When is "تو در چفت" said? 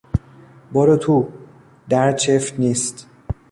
0.97-2.59